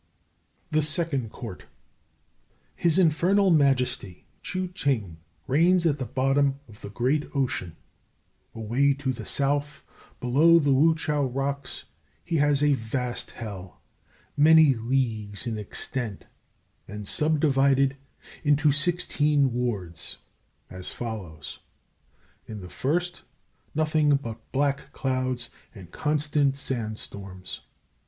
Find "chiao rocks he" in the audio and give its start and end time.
10.95-12.37